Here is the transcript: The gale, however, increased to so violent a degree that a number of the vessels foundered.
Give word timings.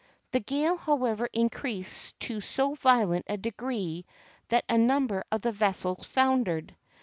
The 0.31 0.39
gale, 0.39 0.77
however, 0.77 1.29
increased 1.31 2.19
to 2.21 2.41
so 2.41 2.73
violent 2.73 3.25
a 3.29 3.37
degree 3.37 4.07
that 4.47 4.65
a 4.67 4.75
number 4.75 5.23
of 5.31 5.41
the 5.41 5.51
vessels 5.51 6.07
foundered. 6.07 6.75